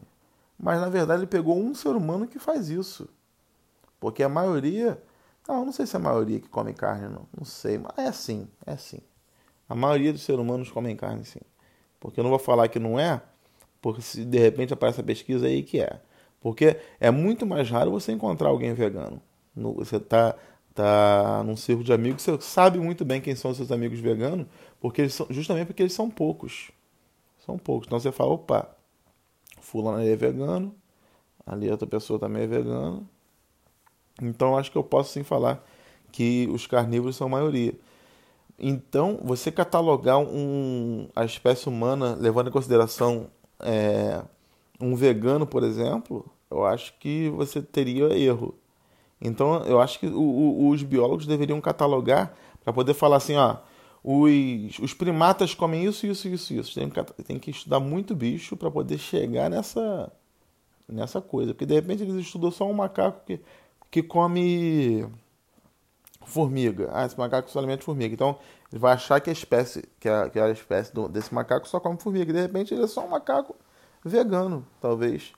Mas, 0.56 0.80
na 0.80 0.88
verdade, 0.88 1.20
ele 1.20 1.26
pegou 1.26 1.58
um 1.58 1.74
ser 1.74 1.96
humano 1.96 2.28
que 2.28 2.38
faz 2.38 2.68
isso. 2.68 3.08
Porque 3.98 4.22
a 4.22 4.28
maioria, 4.28 5.02
não, 5.48 5.64
não 5.64 5.72
sei 5.72 5.84
se 5.84 5.96
é 5.96 5.98
a 5.98 6.02
maioria 6.02 6.38
que 6.38 6.48
come 6.48 6.72
carne, 6.72 7.08
não, 7.08 7.26
não 7.36 7.44
sei, 7.44 7.78
mas 7.78 7.92
é 7.96 8.06
assim, 8.06 8.48
é 8.64 8.72
assim. 8.72 9.00
A 9.68 9.74
maioria 9.74 10.12
dos 10.12 10.22
seres 10.22 10.40
humanos 10.40 10.70
comem 10.70 10.94
carne, 10.94 11.24
sim. 11.24 11.40
Porque 11.98 12.20
eu 12.20 12.22
não 12.22 12.30
vou 12.30 12.38
falar 12.38 12.68
que 12.68 12.78
não 12.78 13.00
é, 13.00 13.20
porque 13.80 14.00
se 14.00 14.24
de 14.24 14.38
repente 14.38 14.72
aparece 14.72 15.00
a 15.00 15.04
pesquisa 15.04 15.46
aí 15.46 15.64
que 15.64 15.80
é. 15.80 16.00
Porque 16.42 16.76
é 16.99 17.11
muito 17.11 17.46
mais 17.46 17.70
raro 17.70 17.92
você 17.92 18.12
encontrar 18.12 18.49
alguém 18.49 18.75
vegano. 18.75 19.22
Você 19.54 19.96
está 19.96 20.34
tá 20.75 21.42
num 21.44 21.56
círculo 21.56 21.84
de 21.84 21.92
amigos, 21.92 22.22
você 22.22 22.40
sabe 22.40 22.78
muito 22.78 23.04
bem 23.04 23.20
quem 23.20 23.37
são 23.37 23.50
os 23.50 23.56
seus 23.56 23.70
amigos 23.70 24.00
veganos, 24.00 24.46
porque 24.80 25.08
são, 25.08 25.26
justamente 25.30 25.66
porque 25.66 25.82
eles 25.82 25.92
são 25.92 26.11
poucos. 26.11 26.70
São 27.44 27.58
poucos. 27.58 27.87
Então 27.87 28.00
você 28.00 28.11
fala, 28.11 28.32
opa, 28.32 28.76
fulano 29.61 30.02
é 30.02 30.16
vegano, 30.16 30.75
ali 31.46 31.70
outra 31.70 31.87
pessoa 31.87 32.18
também 32.18 32.42
é 32.42 32.46
vegana. 32.46 33.02
Então 34.20 34.56
acho 34.56 34.70
que 34.70 34.78
eu 34.78 34.84
posso 34.84 35.12
sim 35.12 35.22
falar 35.22 35.64
que 36.11 36.49
os 36.52 36.66
carnívoros 36.66 37.16
são 37.16 37.26
a 37.26 37.30
maioria. 37.30 37.75
Então, 38.58 39.18
você 39.22 39.50
catalogar 39.50 40.18
um, 40.18 41.08
a 41.16 41.25
espécie 41.25 41.68
humana 41.68 42.14
levando 42.14 42.49
em 42.49 42.52
consideração 42.52 43.28
é, 43.58 44.22
um 44.82 44.96
vegano, 44.96 45.46
por 45.46 45.62
exemplo, 45.62 46.26
eu 46.50 46.64
acho 46.64 46.92
que 46.98 47.30
você 47.30 47.62
teria 47.62 48.06
erro. 48.18 48.54
Então, 49.20 49.62
eu 49.64 49.80
acho 49.80 50.00
que 50.00 50.06
o, 50.06 50.20
o, 50.20 50.68
os 50.70 50.82
biólogos 50.82 51.26
deveriam 51.26 51.60
catalogar 51.60 52.34
para 52.64 52.72
poder 52.72 52.92
falar 52.92 53.16
assim, 53.16 53.36
ó, 53.36 53.58
os, 54.02 54.78
os 54.80 54.92
primatas 54.92 55.54
comem 55.54 55.84
isso, 55.84 56.06
isso, 56.06 56.28
isso, 56.28 56.52
isso. 56.54 56.74
Tem, 56.74 56.90
tem 57.24 57.38
que 57.38 57.52
estudar 57.52 57.78
muito 57.78 58.14
bicho 58.16 58.56
para 58.56 58.70
poder 58.70 58.98
chegar 58.98 59.48
nessa 59.48 60.12
nessa 60.88 61.22
coisa, 61.22 61.54
porque 61.54 61.64
de 61.64 61.74
repente 61.74 62.02
eles 62.02 62.16
estudam 62.16 62.50
só 62.50 62.68
um 62.68 62.74
macaco 62.74 63.24
que, 63.24 63.40
que 63.90 64.02
come 64.02 65.06
formiga. 66.26 66.90
Ah, 66.92 67.06
esse 67.06 67.16
macaco 67.16 67.50
só 67.50 67.60
alimenta 67.60 67.82
formiga. 67.82 68.12
Então, 68.12 68.38
ele 68.70 68.80
vai 68.80 68.92
achar 68.92 69.20
que 69.20 69.30
a 69.30 69.32
espécie, 69.32 69.84
que 69.98 70.08
a, 70.08 70.28
que 70.28 70.38
a 70.38 70.50
espécie 70.50 70.92
do, 70.92 71.08
desse 71.08 71.32
macaco 71.32 71.66
só 71.68 71.80
come 71.80 71.98
formiga. 71.98 72.32
De 72.32 72.40
repente 72.40 72.74
ele 72.74 72.82
é 72.82 72.86
só 72.86 73.04
um 73.06 73.08
macaco 73.08 73.56
vegano, 74.04 74.66
talvez. 74.80 75.32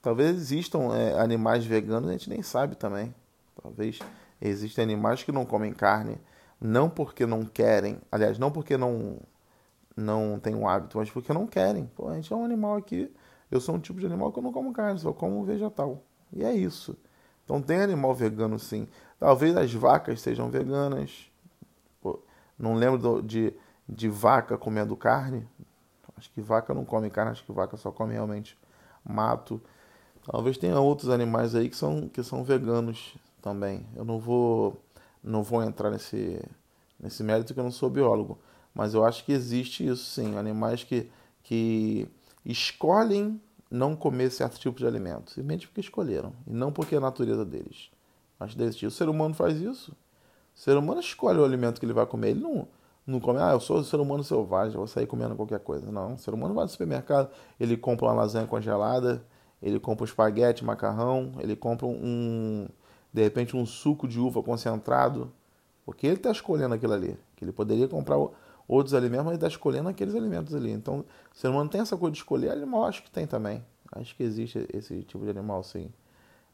Talvez 0.00 0.36
existam 0.36 0.94
é, 0.94 1.18
animais 1.20 1.64
veganos, 1.64 2.08
a 2.08 2.12
gente 2.12 2.28
nem 2.28 2.42
sabe 2.42 2.76
também. 2.76 3.14
Talvez 3.62 3.98
existem 4.40 4.82
animais 4.82 5.22
que 5.22 5.30
não 5.30 5.46
comem 5.46 5.72
carne, 5.72 6.18
não 6.60 6.90
porque 6.90 7.24
não 7.26 7.44
querem, 7.44 7.98
aliás, 8.10 8.38
não 8.38 8.50
porque 8.50 8.76
não 8.76 9.18
não 9.94 10.38
tem 10.40 10.54
um 10.54 10.66
hábito, 10.66 10.96
mas 10.98 11.10
porque 11.10 11.32
não 11.32 11.46
querem. 11.46 11.86
Pô, 11.94 12.08
a 12.08 12.14
gente 12.14 12.32
é 12.32 12.36
um 12.36 12.44
animal 12.44 12.76
aqui, 12.76 13.12
eu 13.50 13.60
sou 13.60 13.74
um 13.74 13.78
tipo 13.78 14.00
de 14.00 14.06
animal 14.06 14.32
que 14.32 14.38
eu 14.38 14.42
não 14.42 14.52
como 14.52 14.72
carne, 14.72 14.98
só 14.98 15.12
como 15.12 15.44
vegetal. 15.44 16.02
E 16.32 16.42
é 16.42 16.52
isso. 16.54 16.96
Então 17.44 17.60
tem 17.60 17.82
animal 17.82 18.14
vegano 18.14 18.58
sim. 18.58 18.88
Talvez 19.18 19.56
as 19.56 19.72
vacas 19.72 20.20
sejam 20.20 20.50
veganas. 20.50 21.30
Pô, 22.00 22.18
não 22.58 22.74
lembro 22.74 23.22
de, 23.22 23.52
de 23.88 24.08
vaca 24.08 24.56
comendo 24.56 24.96
carne. 24.96 25.46
Acho 26.22 26.30
que 26.30 26.40
vaca 26.40 26.72
não 26.72 26.84
come 26.84 27.10
carne, 27.10 27.32
acho 27.32 27.44
que 27.44 27.50
vaca 27.50 27.76
só 27.76 27.90
come 27.90 28.12
realmente 28.12 28.56
mato. 29.04 29.60
Talvez 30.24 30.56
tenha 30.56 30.78
outros 30.78 31.10
animais 31.10 31.52
aí 31.56 31.68
que 31.68 31.76
são, 31.76 32.08
que 32.08 32.22
são 32.22 32.44
veganos 32.44 33.16
também. 33.40 33.84
Eu 33.96 34.04
não 34.04 34.20
vou 34.20 34.80
não 35.22 35.42
vou 35.42 35.64
entrar 35.64 35.90
nesse 35.90 36.40
nesse 36.98 37.24
mérito 37.24 37.52
que 37.52 37.58
eu 37.58 37.64
não 37.64 37.72
sou 37.72 37.90
biólogo, 37.90 38.38
mas 38.72 38.94
eu 38.94 39.04
acho 39.04 39.24
que 39.24 39.32
existe 39.32 39.84
isso 39.84 40.04
sim, 40.04 40.36
animais 40.36 40.84
que 40.84 41.10
que 41.42 42.08
escolhem 42.46 43.40
não 43.68 43.96
comer 43.96 44.30
certo 44.30 44.60
tipo 44.60 44.78
de 44.78 44.86
alimento, 44.86 45.30
simplesmente 45.30 45.66
porque 45.66 45.80
escolheram, 45.80 46.32
e 46.46 46.52
não 46.52 46.72
porque 46.72 46.94
é 46.94 46.98
a 46.98 47.00
natureza 47.00 47.44
deles. 47.44 47.90
Acho 48.38 48.52
que 48.52 48.58
deve 48.58 48.68
existir. 48.68 48.86
O 48.86 48.92
ser 48.92 49.08
humano 49.08 49.34
faz 49.34 49.60
isso. 49.60 49.90
O 50.54 50.58
ser 50.58 50.76
humano 50.76 51.00
escolhe 51.00 51.38
o 51.40 51.44
alimento 51.44 51.80
que 51.80 51.86
ele 51.86 51.92
vai 51.92 52.06
comer. 52.06 52.30
Ele 52.30 52.40
não, 52.40 52.68
não 53.06 53.18
come, 53.18 53.40
ah, 53.40 53.52
eu 53.52 53.60
sou 53.60 53.78
um 53.78 53.84
ser 53.84 53.98
humano 53.98 54.22
selvagem, 54.22 54.76
vou 54.76 54.86
sair 54.86 55.06
comendo 55.06 55.34
qualquer 55.34 55.60
coisa. 55.60 55.90
Não, 55.90 56.14
o 56.14 56.18
ser 56.18 56.32
humano 56.32 56.54
vai 56.54 56.64
no 56.64 56.70
supermercado, 56.70 57.30
ele 57.58 57.76
compra 57.76 58.06
uma 58.06 58.14
lasanha 58.14 58.46
congelada, 58.46 59.24
ele 59.60 59.80
compra 59.80 60.04
um 60.04 60.06
espaguete, 60.06 60.64
macarrão, 60.64 61.32
ele 61.40 61.56
compra 61.56 61.86
um, 61.86 62.68
de 63.12 63.22
repente, 63.22 63.56
um 63.56 63.66
suco 63.66 64.06
de 64.06 64.20
uva 64.20 64.42
concentrado, 64.42 65.32
porque 65.84 66.06
ele 66.06 66.16
está 66.16 66.30
escolhendo 66.30 66.74
aquilo 66.74 66.92
ali. 66.92 67.16
Que 67.36 67.44
ele 67.44 67.52
poderia 67.52 67.88
comprar 67.88 68.16
outros 68.68 68.94
alimentos, 68.94 69.24
mas 69.24 69.32
ele 69.32 69.36
está 69.36 69.48
escolhendo 69.48 69.88
aqueles 69.88 70.14
alimentos 70.14 70.54
ali. 70.54 70.70
Então, 70.70 71.04
o 71.34 71.36
ser 71.36 71.48
humano 71.48 71.68
tem 71.68 71.80
essa 71.80 71.96
coisa 71.96 72.12
de 72.12 72.18
escolher 72.18 72.50
animal, 72.50 72.84
acho 72.84 73.02
que 73.02 73.10
tem 73.10 73.26
também. 73.26 73.64
Acho 73.90 74.14
que 74.16 74.22
existe 74.22 74.66
esse 74.72 75.02
tipo 75.02 75.24
de 75.24 75.30
animal, 75.30 75.62
sim. 75.62 75.92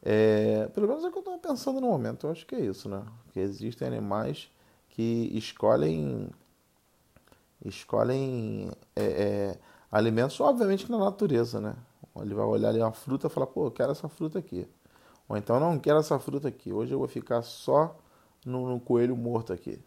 É, 0.02 0.69
pelo 0.75 0.88
menos 0.88 1.05
é 1.05 1.09
o 1.09 1.11
que 1.11 1.19
eu 1.19 1.21
estou 1.21 1.38
pensando 1.38 1.81
no 1.81 1.88
momento. 1.88 2.26
Eu 2.26 2.33
acho 2.33 2.47
que 2.47 2.55
é 2.55 2.61
isso, 2.61 2.88
né? 2.88 3.02
Que 3.33 3.40
existem 3.40 3.87
animais 3.87 4.50
que 4.99 5.31
escolhem 5.33 6.28
escolhem 7.64 8.69
é, 8.97 9.05
é, 9.05 9.59
alimentos, 9.93 10.40
obviamente, 10.40 10.90
na 10.90 10.99
natureza, 10.99 11.61
né? 11.61 11.76
Ele 12.21 12.35
vai 12.35 12.45
olhar 12.45 12.71
ali 12.71 12.81
uma 12.81 12.90
fruta 12.90 13.28
e 13.28 13.31
falar, 13.31 13.47
pô, 13.47 13.67
eu 13.67 13.71
quero 13.71 13.93
essa 13.93 14.09
fruta 14.09 14.40
aqui. 14.40 14.67
Ou 15.28 15.37
então, 15.37 15.61
não 15.61 15.78
quero 15.78 16.00
essa 16.00 16.19
fruta 16.19 16.49
aqui. 16.49 16.73
Hoje 16.73 16.93
eu 16.93 16.99
vou 16.99 17.07
ficar 17.07 17.43
só 17.43 17.97
no, 18.45 18.69
no 18.69 18.81
coelho 18.81 19.17
morto 19.17 19.52
aqui. 19.52 19.78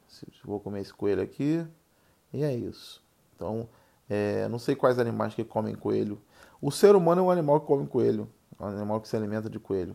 Vou 0.45 0.61
comer 0.61 0.79
esse 0.79 0.93
coelho 0.93 1.21
aqui, 1.21 1.67
e 2.31 2.45
é 2.45 2.55
isso. 2.55 3.03
Então, 3.35 3.67
é, 4.09 4.47
não 4.47 4.59
sei 4.59 4.77
quais 4.77 4.97
animais 4.97 5.35
que 5.35 5.43
comem 5.43 5.75
coelho. 5.75 6.21
O 6.61 6.71
ser 6.71 6.95
humano 6.95 7.19
é 7.19 7.23
um 7.25 7.31
animal 7.31 7.59
que 7.59 7.67
come 7.67 7.85
coelho. 7.85 8.29
É 8.57 8.63
um 8.63 8.67
animal 8.67 9.01
que 9.01 9.09
se 9.09 9.17
alimenta 9.17 9.49
de 9.49 9.59
coelho. 9.59 9.93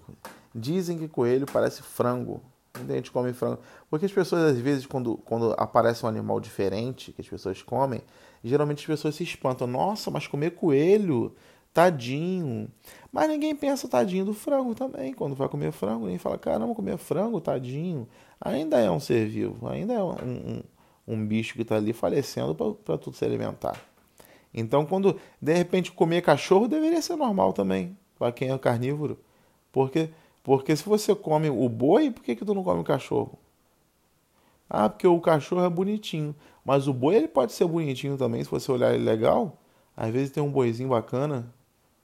Dizem 0.55 0.99
que 0.99 1.09
coelho 1.09 1.47
parece 1.51 1.83
frango. 1.83 2.43
Muita 2.79 2.95
gente 2.95 3.11
come 3.11 3.33
frango. 3.33 3.59
Porque 3.91 4.07
as 4.07 4.13
pessoas, 4.13 4.53
às 4.53 4.59
vezes, 4.59 4.87
quando, 4.87 5.17
quando 5.19 5.55
aparece 5.57 6.05
um 6.05 6.09
animal 6.09 6.41
diferente 6.41 7.13
que 7.13 7.21
as 7.21 7.29
pessoas 7.29 7.63
comem, 7.63 8.01
geralmente 8.43 8.81
as 8.81 8.87
pessoas 8.87 9.15
se 9.15 9.23
espantam. 9.23 9.67
Nossa, 9.67 10.11
mas 10.11 10.27
comer 10.27 10.53
coelho? 10.53 11.35
Tadinho. 11.73 12.69
Mas 13.13 13.29
ninguém 13.29 13.55
pensa 13.55 13.87
tadinho 13.87 14.25
do 14.25 14.33
frango 14.33 14.75
também. 14.75 15.13
Quando 15.13 15.35
vai 15.35 15.49
comer 15.49 15.73
frango, 15.73 16.05
ninguém 16.05 16.19
fala, 16.19 16.39
caramba, 16.39 16.75
comer 16.75 16.97
frango, 16.97 17.41
tadinho. 17.41 18.09
Ainda 18.41 18.79
é 18.79 18.91
um 18.91 19.01
ser 19.01 19.27
vivo, 19.29 19.69
ainda 19.69 19.93
é 19.93 20.03
um, 20.03 20.11
um, 20.11 20.63
um 21.07 21.27
bicho 21.27 21.55
que 21.55 21.63
está 21.63 21.77
ali 21.77 21.93
falecendo 21.93 22.55
para 22.55 22.99
tudo 22.99 23.17
se 23.17 23.25
alimentar. 23.25 23.79
Então, 24.53 24.87
quando 24.87 25.19
de 25.41 25.53
repente 25.53 25.93
comer 25.93 26.23
cachorro, 26.23 26.67
deveria 26.67 27.03
ser 27.03 27.17
normal 27.17 27.53
também, 27.53 27.97
para 28.19 28.33
quem 28.33 28.51
é 28.51 28.59
carnívoro. 28.59 29.19
Porque 29.71 30.09
porque 30.47 30.77
se 30.77 30.89
você 30.89 31.13
come 31.13 31.51
o 31.51 31.69
boi, 31.69 32.09
por 32.09 32.23
que, 32.23 32.37
que 32.37 32.45
tu 32.45 32.55
não 32.55 32.63
come 32.63 32.81
o 32.81 32.85
cachorro? 32.85 33.37
Ah, 34.71 34.89
porque 34.89 35.05
o 35.05 35.21
cachorro 35.21 35.65
é 35.65 35.69
bonitinho. 35.69 36.37
Mas 36.65 36.87
o 36.87 36.95
boi 36.95 37.17
ele 37.17 37.27
pode 37.27 37.51
ser 37.51 37.67
bonitinho 37.67 38.17
também, 38.17 38.45
se 38.45 38.49
você 38.49 38.71
olhar 38.71 38.95
ele 38.95 39.03
legal. 39.03 39.59
Às 39.97 40.13
vezes 40.13 40.31
tem 40.31 40.41
um 40.41 40.53
boizinho 40.53 40.91
bacana 40.91 41.53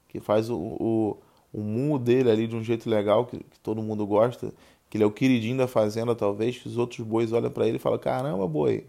que 0.09 0.19
faz 0.19 0.49
o, 0.49 0.57
o, 0.57 1.17
o 1.53 1.61
mundo 1.61 2.03
dele 2.03 2.29
ali 2.29 2.45
de 2.45 2.53
um 2.53 2.61
jeito 2.61 2.89
legal, 2.89 3.25
que, 3.25 3.37
que, 3.37 3.57
todo 3.61 3.81
mundo 3.81 4.05
gosta. 4.05 4.53
Que 4.89 4.97
ele 4.97 5.05
é 5.05 5.07
o 5.07 5.11
queridinho 5.11 5.57
da 5.57 5.67
fazenda, 5.67 6.13
talvez. 6.13 6.57
Que 6.57 6.67
os 6.67 6.77
outros 6.77 6.99
bois 6.99 7.31
olham 7.31 7.49
para 7.49 7.65
ele 7.65 7.77
e 7.77 7.79
falam: 7.79 7.97
Caramba, 7.97 8.45
boi, 8.45 8.85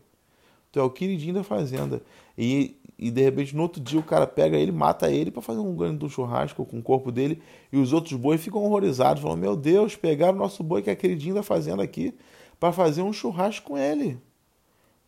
tu 0.75 0.81
é 0.81 0.83
o 0.83 0.91
queridinho 0.91 1.35
da 1.35 1.43
fazenda. 1.43 2.03
E 2.37 2.77
e 2.99 3.11
de 3.11 3.23
repente 3.23 3.55
no 3.57 3.63
outro 3.63 3.83
dia 3.83 3.99
o 3.99 4.03
cara 4.03 4.27
pega 4.27 4.57
ele, 4.57 4.71
mata 4.71 5.11
ele 5.11 5.31
para 5.31 5.43
fazer 5.43 5.59
um 5.59 5.75
grande 5.75 6.09
churrasco 6.09 6.65
com 6.65 6.79
o 6.79 6.83
corpo 6.83 7.11
dele 7.11 7.43
e 7.73 7.77
os 7.77 7.93
outros 7.93 8.15
bois 8.19 8.41
ficam 8.41 8.63
horrorizados, 8.65 9.23
falam: 9.23 9.37
Meu 9.37 9.57
Deus, 9.57 9.97
pegaram 9.97 10.35
o 10.35 10.39
nosso 10.39 10.63
boi 10.63 10.83
que 10.83 10.91
é 10.91 10.95
queridinho 10.95 11.35
da 11.35 11.43
fazenda 11.43 11.83
aqui 11.83 12.15
para 12.59 12.73
fazer 12.73 13.03
um 13.03 13.13
churrasco 13.13 13.67
com 13.67 13.79
ele. 13.79 14.19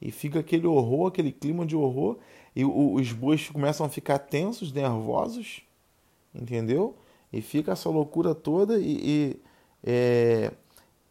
E 0.00 0.10
fica 0.10 0.40
aquele 0.40 0.66
horror, 0.66 1.06
aquele 1.06 1.32
clima 1.32 1.64
de 1.64 1.74
horror, 1.74 2.18
e 2.54 2.64
os 2.64 3.12
bois 3.12 3.48
começam 3.48 3.86
a 3.86 3.88
ficar 3.88 4.18
tensos, 4.18 4.72
nervosos, 4.72 5.62
entendeu? 6.34 6.96
E 7.32 7.40
fica 7.40 7.72
essa 7.72 7.88
loucura 7.88 8.34
toda 8.34 8.78
e, 8.78 8.98
e, 9.02 9.40
é, 9.82 10.52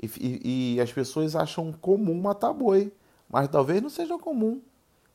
e, 0.04 0.76
e 0.76 0.82
as 0.82 0.92
pessoas 0.92 1.36
acham 1.36 1.72
comum 1.72 2.22
matar 2.22 2.54
boi, 2.54 2.92
mas 3.30 3.48
talvez 3.48 3.82
não 3.82 3.90
seja 3.90 4.18
comum. 4.18 4.62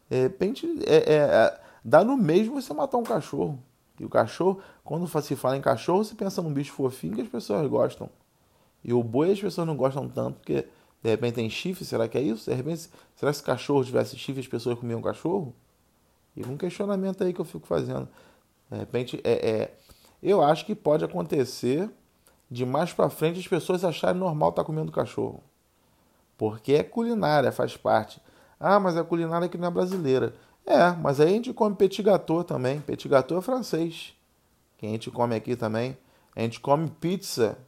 De 0.08 0.22
repente, 0.22 0.66
é, 0.86 0.96
é, 0.96 1.16
é, 1.16 1.60
dá 1.84 2.02
no 2.04 2.16
mesmo 2.16 2.60
você 2.60 2.72
matar 2.74 2.98
um 2.98 3.02
cachorro. 3.02 3.62
E 3.98 4.04
o 4.04 4.08
cachorro, 4.08 4.60
quando 4.82 5.06
se 5.22 5.36
fala 5.36 5.56
em 5.56 5.60
cachorro, 5.60 6.04
você 6.04 6.14
pensa 6.14 6.40
num 6.40 6.52
bicho 6.52 6.72
fofinho 6.72 7.14
que 7.14 7.20
as 7.20 7.28
pessoas 7.28 7.66
gostam. 7.68 8.08
E 8.82 8.92
o 8.92 9.02
boi 9.02 9.30
as 9.30 9.40
pessoas 9.40 9.66
não 9.66 9.76
gostam 9.76 10.08
tanto, 10.08 10.38
porque 10.38 10.66
de 11.02 11.10
repente 11.10 11.34
tem 11.34 11.50
chifre, 11.50 11.84
será 11.84 12.08
que 12.08 12.16
é 12.16 12.22
isso? 12.22 12.50
De 12.50 12.56
repente, 12.56 12.88
será 13.14 13.30
que 13.30 13.38
se 13.38 13.44
cachorro 13.44 13.84
tivesse 13.84 14.16
chifre 14.16 14.40
as 14.40 14.48
pessoas 14.48 14.78
comiam 14.78 15.02
cachorro? 15.02 15.54
E 16.34 16.44
um 16.46 16.56
questionamento 16.56 17.22
aí 17.22 17.32
que 17.32 17.40
eu 17.40 17.44
fico 17.44 17.66
fazendo. 17.66 18.08
De 18.70 18.78
repente, 18.78 19.20
é, 19.22 19.50
é 19.50 19.74
eu 20.22 20.42
acho 20.42 20.66
que 20.66 20.74
pode 20.74 21.04
acontecer 21.04 21.90
de 22.50 22.66
mais 22.66 22.92
para 22.92 23.08
frente 23.08 23.38
as 23.38 23.46
pessoas 23.46 23.84
acharem 23.84 24.18
normal 24.18 24.50
estar 24.50 24.62
tá 24.62 24.66
comendo 24.66 24.90
cachorro. 24.90 25.42
Porque 26.40 26.72
é 26.72 26.82
culinária, 26.82 27.52
faz 27.52 27.76
parte. 27.76 28.18
Ah, 28.58 28.80
mas 28.80 28.96
a 28.96 29.04
culinária 29.04 29.44
aqui 29.44 29.58
não 29.58 29.68
é 29.68 29.70
brasileira. 29.70 30.32
É, 30.64 30.90
mas 30.92 31.20
aí 31.20 31.28
a 31.28 31.32
gente 31.32 31.52
come 31.52 31.76
petit 31.76 32.02
gâteau 32.02 32.42
também. 32.42 32.80
Petit 32.80 33.06
gâteau 33.10 33.36
é 33.36 33.42
francês. 33.42 34.14
Que 34.78 34.86
a 34.86 34.88
gente 34.88 35.10
come 35.10 35.36
aqui 35.36 35.54
também. 35.54 35.98
A 36.34 36.40
gente 36.40 36.58
come 36.58 36.88
pizza. 36.98 37.58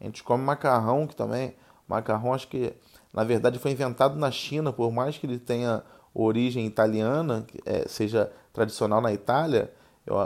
A 0.00 0.04
gente 0.04 0.24
come 0.24 0.42
macarrão 0.42 1.06
que 1.06 1.14
também. 1.14 1.54
Macarrão 1.86 2.32
acho 2.32 2.48
que 2.48 2.72
na 3.12 3.22
verdade 3.22 3.58
foi 3.58 3.72
inventado 3.72 4.16
na 4.16 4.30
China, 4.30 4.72
por 4.72 4.90
mais 4.90 5.18
que 5.18 5.26
ele 5.26 5.38
tenha 5.38 5.82
origem 6.14 6.64
italiana, 6.64 7.46
é, 7.66 7.86
seja 7.86 8.32
tradicional 8.54 9.02
na 9.02 9.12
Itália, 9.12 9.70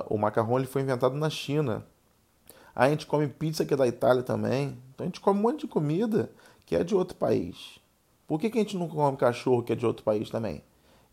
o 0.08 0.16
macarrão 0.16 0.58
ele 0.58 0.68
foi 0.68 0.82
inventado 0.82 1.16
na 1.16 1.28
China. 1.28 1.84
Aí 2.72 2.86
a 2.86 2.90
gente 2.90 3.04
come 3.04 3.26
pizza 3.26 3.64
que 3.64 3.74
é 3.74 3.76
da 3.76 3.88
Itália 3.88 4.22
também. 4.22 4.78
Então 4.94 5.04
a 5.04 5.08
gente 5.08 5.20
come 5.20 5.40
um 5.40 5.42
monte 5.42 5.62
de 5.62 5.66
comida 5.66 6.30
que 6.68 6.76
é 6.76 6.84
de 6.84 6.94
outro 6.94 7.16
país. 7.16 7.80
Por 8.26 8.38
que, 8.38 8.50
que 8.50 8.58
a 8.58 8.60
gente 8.60 8.76
não 8.76 8.88
come 8.88 9.16
cachorro 9.16 9.62
que 9.62 9.72
é 9.72 9.74
de 9.74 9.86
outro 9.86 10.04
país 10.04 10.28
também? 10.28 10.62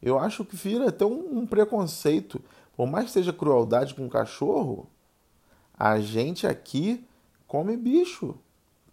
Eu 0.01 0.19
acho 0.19 0.43
que 0.43 0.53
vira 0.53 0.89
até 0.89 1.05
um, 1.05 1.39
um 1.39 1.47
preconceito. 1.47 2.41
Por 2.75 2.85
mais 2.85 3.05
que 3.05 3.11
seja 3.11 3.31
crueldade 3.31 3.95
com 3.95 4.09
cachorro, 4.09 4.89
a 5.73 5.97
gente 6.01 6.45
aqui 6.45 7.07
come 7.47 7.77
bicho, 7.77 8.35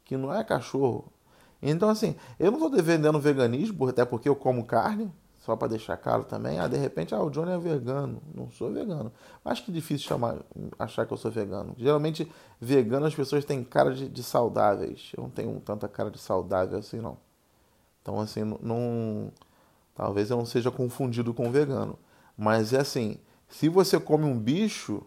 que 0.05 0.17
não 0.17 0.33
é 0.33 0.45
cachorro. 0.45 1.13
Então, 1.61 1.89
assim, 1.89 2.15
eu 2.39 2.53
não 2.53 2.59
estou 2.59 2.71
defendendo 2.71 3.19
veganismo, 3.19 3.89
até 3.89 4.05
porque 4.05 4.29
eu 4.29 4.37
como 4.37 4.65
carne. 4.65 5.11
Só 5.43 5.57
para 5.57 5.69
deixar 5.69 5.97
claro 5.97 6.23
também, 6.23 6.61
ah, 6.61 6.69
de 6.69 6.77
repente, 6.77 7.13
ah, 7.17 7.21
o 7.21 7.29
Johnny 7.29 7.51
é 7.51 7.59
vegano. 7.59 8.23
Não 8.33 8.49
sou 8.53 8.73
vegano. 8.73 9.13
Acho 9.45 9.65
que 9.65 9.73
é 9.73 9.75
difícil 9.75 10.07
chamar, 10.07 10.37
achar 10.79 11.05
que 11.05 11.13
eu 11.13 11.17
sou 11.17 11.33
vegano. 11.33 11.75
Geralmente, 11.77 12.31
vegano 12.61 13.07
as 13.07 13.15
pessoas 13.15 13.45
têm 13.45 13.65
cara 13.65 13.93
de, 13.93 14.09
de 14.09 14.23
saudáveis. 14.23 15.11
Eu 15.17 15.25
não 15.25 15.31
tenho 15.31 15.61
tanta 15.61 15.89
cara 15.89 16.13
de 16.13 16.19
saudável 16.19 16.79
assim, 16.79 17.01
não. 17.01 17.19
Então, 18.01 18.21
assim, 18.21 18.45
não. 18.63 19.33
Talvez 19.97 20.31
eu 20.31 20.37
não 20.37 20.47
seja 20.47 20.71
confundido 20.71 21.35
com 21.35 21.51
vegano. 21.51 21.99
Mas 22.39 22.73
é 22.73 22.79
assim, 22.79 23.19
se 23.49 23.69
você 23.69 23.99
come 23.99 24.25
um 24.25 24.39
bicho, 24.39 25.03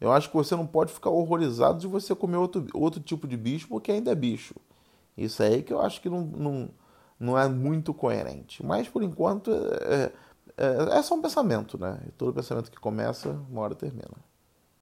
eu 0.00 0.10
acho 0.10 0.28
que 0.28 0.36
você 0.36 0.56
não 0.56 0.66
pode 0.66 0.92
ficar 0.92 1.10
horrorizado 1.10 1.78
de 1.78 1.86
você 1.86 2.12
comer 2.12 2.38
outro, 2.38 2.66
outro 2.74 3.00
tipo 3.00 3.28
de 3.28 3.36
bicho, 3.36 3.68
porque 3.68 3.92
ainda 3.92 4.10
é 4.10 4.16
bicho. 4.16 4.54
Isso 5.16 5.44
aí 5.44 5.62
que 5.62 5.72
eu 5.72 5.80
acho 5.80 6.00
que 6.00 6.10
não, 6.10 6.22
não, 6.22 6.70
não 7.18 7.38
é 7.38 7.48
muito 7.48 7.94
coerente. 7.94 8.64
Mas, 8.64 8.88
por 8.88 9.02
enquanto, 9.02 9.50
é, 9.52 10.12
é, 10.56 10.98
é 10.98 11.02
só 11.02 11.14
um 11.14 11.22
pensamento, 11.22 11.78
né? 11.78 12.00
Todo 12.16 12.34
pensamento 12.34 12.70
que 12.70 12.78
começa, 12.78 13.30
uma 13.50 13.62
hora 13.62 13.74
termina. 13.74 14.16